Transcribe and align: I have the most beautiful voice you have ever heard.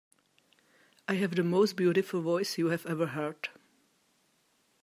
I 1.07 1.13
have 1.13 1.35
the 1.35 1.43
most 1.43 1.75
beautiful 1.75 2.21
voice 2.23 2.57
you 2.57 2.69
have 2.69 2.87
ever 2.87 3.05
heard. 3.05 3.49